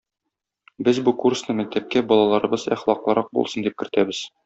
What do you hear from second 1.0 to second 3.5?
бу курсны мәктәпкә балаларыбыз әхлаклырак